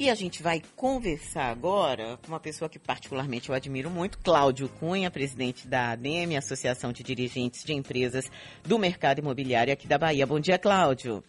[0.00, 4.68] E a gente vai conversar agora com uma pessoa que particularmente eu admiro muito, Cláudio
[4.78, 8.30] Cunha, presidente da ADEME, Associação de Dirigentes de Empresas
[8.62, 10.24] do Mercado Imobiliário aqui da Bahia.
[10.24, 11.20] Bom dia, Cláudio.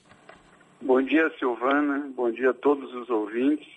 [0.80, 2.12] Bom dia, Silvana.
[2.16, 3.68] Bom dia a todos os ouvintes.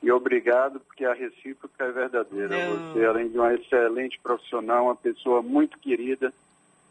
[0.00, 2.68] E obrigado, porque a recíproca é verdadeira.
[2.68, 2.92] Não.
[2.92, 6.32] Você, além de uma excelente profissional, uma pessoa muito querida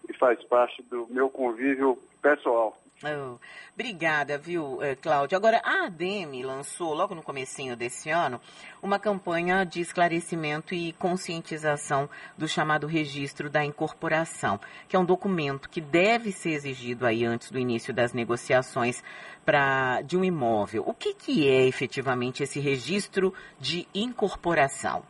[0.09, 2.77] e faz parte do meu convívio pessoal.
[3.03, 3.37] Oh,
[3.73, 5.35] obrigada, viu, eh, Cláudio.
[5.37, 8.39] Agora, a ADEME lançou, logo no comecinho desse ano,
[8.81, 15.69] uma campanha de esclarecimento e conscientização do chamado Registro da Incorporação, que é um documento
[15.69, 19.03] que deve ser exigido aí antes do início das negociações
[19.43, 20.83] pra, de um imóvel.
[20.87, 25.03] O que, que é efetivamente esse registro de incorporação?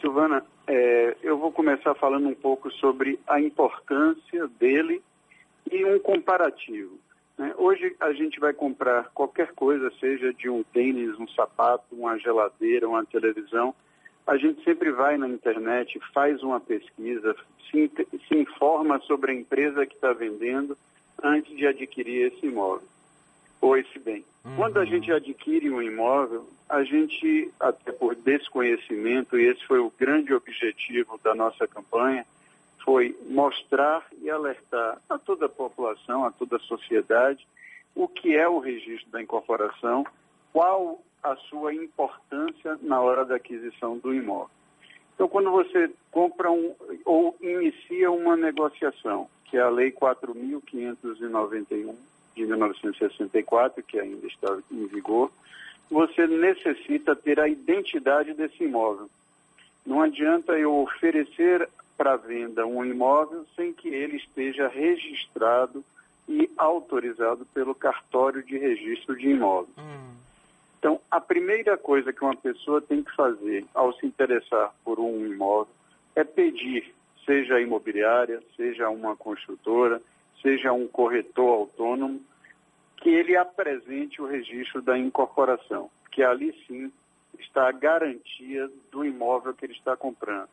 [0.00, 5.02] Silvana, é, eu vou começar falando um pouco sobre a importância dele
[5.70, 6.98] e um comparativo.
[7.38, 7.54] Né?
[7.56, 12.88] Hoje a gente vai comprar qualquer coisa, seja de um tênis, um sapato, uma geladeira,
[12.88, 13.74] uma televisão,
[14.26, 17.34] a gente sempre vai na internet, faz uma pesquisa,
[17.70, 17.90] se,
[18.28, 20.76] se informa sobre a empresa que está vendendo
[21.22, 22.86] antes de adquirir esse imóvel
[23.60, 24.24] ou esse bem.
[24.44, 24.56] Uhum.
[24.56, 29.92] Quando a gente adquire um imóvel, a gente, até por desconhecimento, e esse foi o
[29.98, 32.24] grande objetivo da nossa campanha,
[32.84, 37.44] foi mostrar e alertar a toda a população, a toda a sociedade,
[37.94, 40.04] o que é o registro da incorporação,
[40.52, 44.50] qual a sua importância na hora da aquisição do imóvel.
[45.14, 51.94] Então, quando você compra um, ou inicia uma negociação, que é a Lei 4.591
[52.34, 55.30] de 1964, que ainda está em vigor,
[55.90, 59.10] você necessita ter a identidade desse imóvel.
[59.84, 61.68] Não adianta eu oferecer
[62.00, 65.84] para venda um imóvel sem que ele esteja registrado
[66.26, 69.76] e autorizado pelo cartório de registro de imóveis.
[69.76, 70.14] Hum.
[70.78, 75.26] Então, a primeira coisa que uma pessoa tem que fazer ao se interessar por um
[75.26, 75.74] imóvel
[76.16, 76.90] é pedir,
[77.26, 80.00] seja a imobiliária, seja uma construtora,
[80.40, 82.18] seja um corretor autônomo,
[82.96, 86.90] que ele apresente o registro da incorporação, que ali sim
[87.38, 90.48] está a garantia do imóvel que ele está comprando.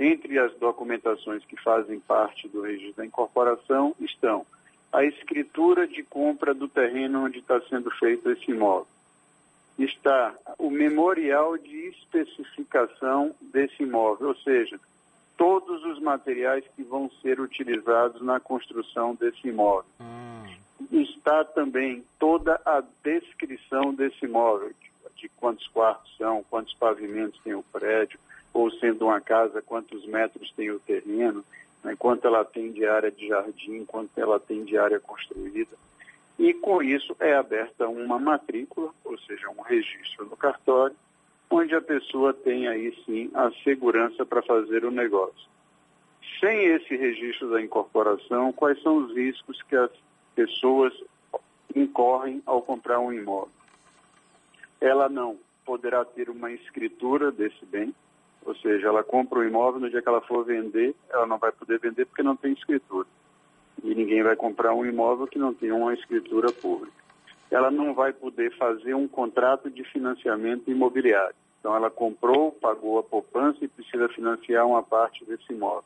[0.00, 4.46] Entre as documentações que fazem parte do registro da incorporação estão
[4.92, 8.86] a escritura de compra do terreno onde está sendo feito esse imóvel.
[9.76, 14.78] Está o memorial de especificação desse imóvel, ou seja,
[15.36, 19.90] todos os materiais que vão ser utilizados na construção desse imóvel.
[20.00, 20.46] Hum.
[20.92, 27.54] Está também toda a descrição desse imóvel, de, de quantos quartos são, quantos pavimentos tem
[27.54, 28.18] o prédio,
[28.52, 31.44] ou sendo uma casa, quantos metros tem o terreno,
[31.82, 35.76] né, quanto ela tem de área de jardim, quanto ela tem de área construída.
[36.38, 40.96] E com isso é aberta uma matrícula, ou seja, um registro no cartório,
[41.50, 45.48] onde a pessoa tem aí sim a segurança para fazer o negócio.
[46.38, 49.90] Sem esse registro da incorporação, quais são os riscos que as
[50.36, 50.92] pessoas
[51.74, 53.52] incorrem ao comprar um imóvel?
[54.80, 57.92] Ela não poderá ter uma escritura desse bem,
[58.48, 61.52] ou seja, ela compra o imóvel, no dia que ela for vender, ela não vai
[61.52, 63.06] poder vender porque não tem escritura.
[63.84, 66.96] E ninguém vai comprar um imóvel que não tem uma escritura pública.
[67.50, 71.34] Ela não vai poder fazer um contrato de financiamento imobiliário.
[71.60, 75.84] Então, ela comprou, pagou a poupança e precisa financiar uma parte desse imóvel.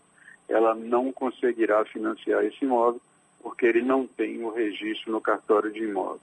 [0.49, 3.01] Ela não conseguirá financiar esse imóvel
[3.43, 6.23] porque ele não tem o registro no cartório de imóveis.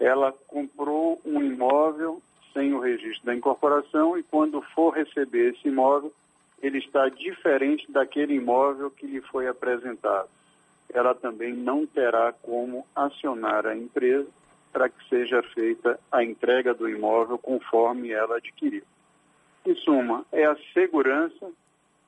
[0.00, 2.22] Ela comprou um imóvel
[2.52, 6.12] sem o registro da incorporação e quando for receber esse imóvel,
[6.62, 10.28] ele está diferente daquele imóvel que lhe foi apresentado.
[10.92, 14.28] Ela também não terá como acionar a empresa
[14.72, 18.82] para que seja feita a entrega do imóvel conforme ela adquiriu.
[19.66, 21.50] Em suma, é a segurança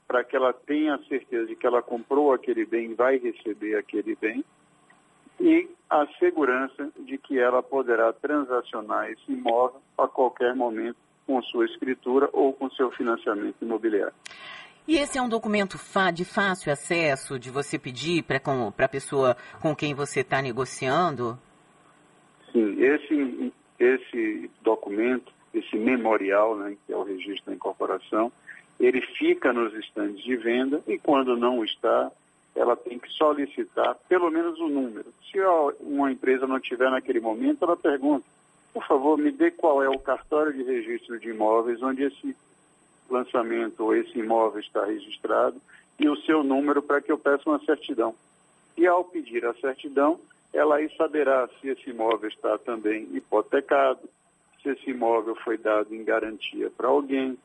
[0.06, 3.76] para que ela tenha a certeza de que ela comprou aquele bem e vai receber
[3.76, 4.44] aquele bem
[5.40, 11.64] e a segurança de que ela poderá transacionar esse imóvel a qualquer momento com sua
[11.64, 14.14] escritura ou com seu financiamento imobiliário.
[14.86, 15.78] E esse é um documento
[16.12, 18.40] de fácil acesso, de você pedir para
[18.84, 21.38] a pessoa com quem você está negociando?
[22.52, 28.32] Sim, esse, esse documento, esse memorial, né, que é o registro da incorporação,
[28.78, 32.10] ele fica nos estandes de venda e quando não está,
[32.54, 35.12] ela tem que solicitar pelo menos o um número.
[35.30, 35.38] Se
[35.80, 38.24] uma empresa não tiver naquele momento, ela pergunta,
[38.72, 42.36] por favor, me dê qual é o cartório de registro de imóveis onde esse
[43.08, 45.60] lançamento ou esse imóvel está registrado
[45.98, 48.14] e o seu número para que eu peça uma certidão.
[48.76, 50.18] E ao pedir a certidão,
[50.52, 54.00] ela aí saberá se esse imóvel está também hipotecado,
[54.62, 57.36] se esse imóvel foi dado em garantia para alguém,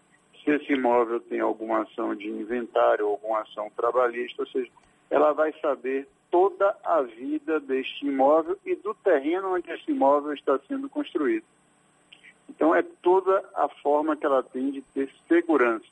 [0.44, 4.69] se esse imóvel tem alguma ação de inventário, alguma ação trabalhista, ou seja,
[5.10, 10.60] ela vai saber toda a vida deste imóvel e do terreno onde esse imóvel está
[10.68, 11.46] sendo construído.
[12.50, 15.86] Então, é toda a forma que ela tem de ter segurança.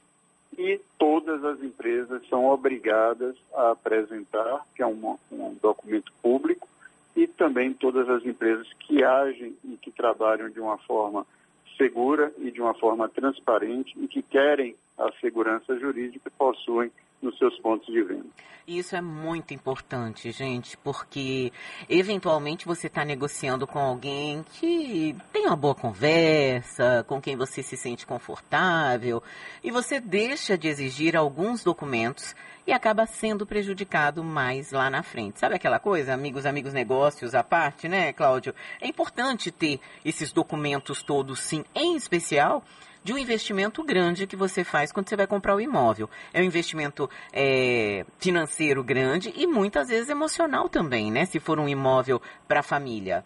[0.58, 6.68] E todas as empresas são obrigadas a apresentar, que é um, um documento público,
[7.16, 11.26] e também todas as empresas que agem e que trabalham de uma forma
[11.78, 16.92] segura e de uma forma transparente e que querem a segurança jurídica possuem
[17.24, 18.26] nos seus pontos de venda.
[18.66, 21.52] Isso é muito importante, gente, porque
[21.90, 27.76] eventualmente você está negociando com alguém que tem uma boa conversa, com quem você se
[27.76, 29.22] sente confortável,
[29.62, 32.34] e você deixa de exigir alguns documentos
[32.66, 35.42] e acaba sendo prejudicado mais lá na frente.
[35.42, 38.56] Sabe aquela coisa, amigos, amigos, negócios à parte, né, Cláudio?
[38.80, 42.64] É importante ter esses documentos todos, sim, em especial
[43.04, 46.10] de um investimento grande que você faz quando você vai comprar o imóvel.
[46.34, 51.26] É um investimento é, financeiro grande e muitas vezes emocional também, né?
[51.26, 53.26] Se for um imóvel para a família.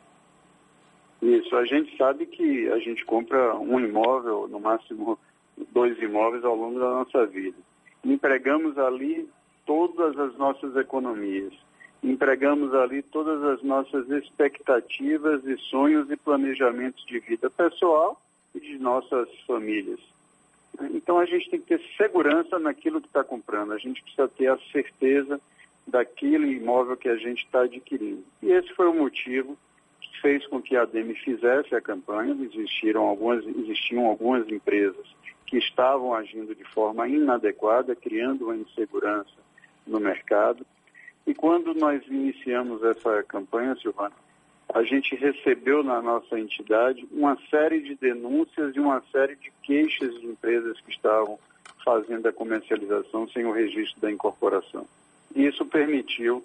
[1.22, 5.18] Isso, a gente sabe que a gente compra um imóvel, no máximo
[5.72, 7.58] dois imóveis ao longo da nossa vida.
[8.04, 9.28] Empregamos ali
[9.66, 11.54] todas as nossas economias.
[12.04, 18.22] Empregamos ali todas as nossas expectativas e sonhos e planejamentos de vida pessoal
[18.58, 20.00] e de nossas famílias.
[20.94, 24.48] Então a gente tem que ter segurança naquilo que está comprando, a gente precisa ter
[24.48, 25.40] a certeza
[25.88, 28.24] daquele imóvel que a gente está adquirindo.
[28.44, 29.58] E esse foi o motivo
[30.02, 32.36] que fez com que a ADEME fizesse a campanha.
[32.42, 35.08] Existiram algumas, existiam algumas empresas
[35.46, 39.32] que estavam agindo de forma inadequada, criando uma insegurança
[39.86, 40.66] no mercado.
[41.26, 44.16] E quando nós iniciamos essa campanha, Silvana,
[44.74, 50.14] a gente recebeu na nossa entidade uma série de denúncias e uma série de queixas
[50.20, 51.40] de empresas que estavam
[51.84, 54.86] fazendo a comercialização sem o registro da incorporação.
[55.36, 56.44] Isso permitiu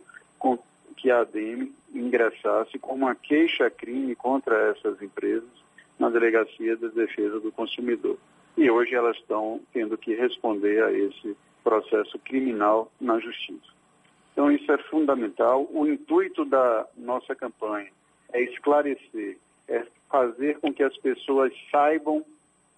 [0.97, 5.51] que a ADM ingressasse com uma queixa-crime contra essas empresas
[5.99, 8.17] na Delegacia da Defesa do Consumidor.
[8.57, 13.73] E hoje elas estão tendo que responder a esse processo criminal na Justiça.
[14.33, 15.69] Então, isso é fundamental.
[15.73, 17.91] O intuito da nossa campanha
[18.33, 19.39] é esclarecer,
[19.69, 22.25] é fazer com que as pessoas saibam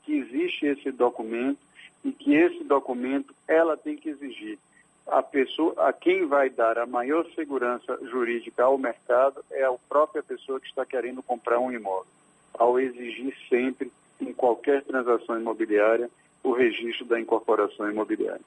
[0.04, 1.58] que existe esse documento
[2.04, 4.58] e que esse documento ela tem que exigir.
[5.06, 10.22] A pessoa, a quem vai dar a maior segurança jurídica ao mercado é a própria
[10.22, 12.10] pessoa que está querendo comprar um imóvel,
[12.54, 13.90] ao exigir sempre,
[14.20, 16.10] em qualquer transação imobiliária,
[16.42, 18.40] o registro da incorporação imobiliária.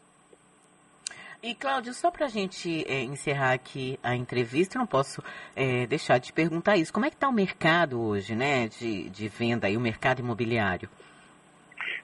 [1.41, 5.21] E, Cláudio, só para a gente é, encerrar aqui a entrevista, não posso
[5.55, 6.91] é, deixar de perguntar isso.
[6.91, 10.89] Como é que está o mercado hoje, né, de, de venda e o mercado imobiliário?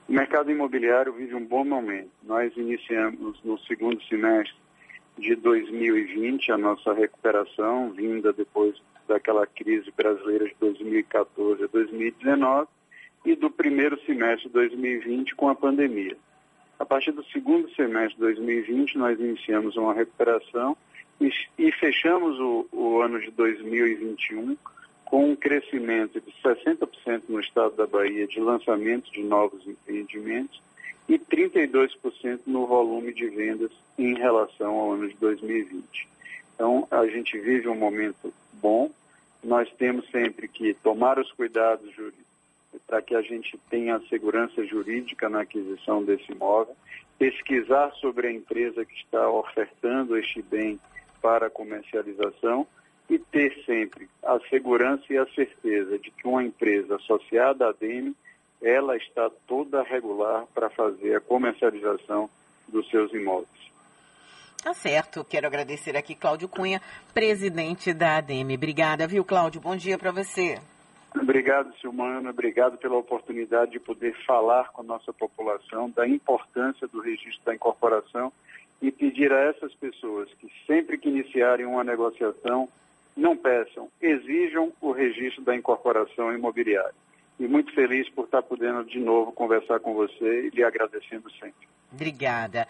[0.08, 2.12] O mercado imobiliário vive um bom momento.
[2.22, 4.56] Nós iniciamos no segundo semestre
[5.18, 12.68] de 2020 a nossa recuperação, vinda depois daquela crise brasileira de 2014 a 2019
[13.26, 16.16] e do primeiro semestre de 2020 com a pandemia.
[16.80, 20.76] A partir do segundo semestre de 2020, nós iniciamos uma recuperação
[21.58, 24.58] e, fechamos o, o ano de 2021
[25.06, 30.62] com um crescimento de 60% no estado da Bahia de lançamento de novos empreendimentos
[31.08, 36.08] e 32% no volume de vendas em relação ao ano de 2020.
[36.56, 38.90] Então, a gente vive um momento bom,
[39.44, 42.23] nós temos sempre que tomar os cuidados jurídicos
[42.94, 46.76] para que a gente tenha segurança jurídica na aquisição desse imóvel,
[47.18, 50.80] pesquisar sobre a empresa que está ofertando este bem
[51.20, 52.68] para comercialização
[53.10, 58.16] e ter sempre a segurança e a certeza de que uma empresa associada à DEME,
[58.62, 62.30] ela está toda regular para fazer a comercialização
[62.68, 63.50] dos seus imóveis.
[64.64, 65.26] Tá certo.
[65.26, 66.80] Quero agradecer aqui Cláudio Cunha,
[67.12, 68.54] presidente da ADM.
[68.54, 69.60] Obrigada, viu, Cláudio?
[69.60, 70.60] Bom dia para você.
[71.16, 72.30] Obrigado, Silmana.
[72.30, 77.56] Obrigado pela oportunidade de poder falar com a nossa população da importância do registro da
[77.56, 78.32] incorporação
[78.82, 82.68] e pedir a essas pessoas que sempre que iniciarem uma negociação,
[83.16, 86.96] não peçam, exijam o registro da incorporação imobiliária.
[87.40, 91.68] E muito feliz por estar podendo de novo conversar com você e lhe agradecendo sempre.
[91.94, 92.68] Obrigada.